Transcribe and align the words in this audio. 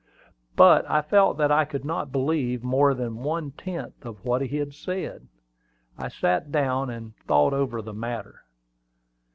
But 0.55 0.89
I 0.89 1.03
felt 1.03 1.37
that 1.37 1.51
I 1.51 1.63
could 1.63 1.85
not 1.85 2.11
believe 2.11 2.63
more 2.63 2.95
than 2.95 3.17
one 3.21 3.51
tenth 3.51 4.03
of 4.03 4.25
what 4.25 4.41
he 4.41 4.57
had 4.57 4.73
said. 4.73 5.27
I 5.95 6.07
sat 6.07 6.51
down, 6.51 6.89
and 6.89 7.15
thought 7.27 7.53
over 7.53 7.83
the 7.83 7.93
matter. 7.93 8.41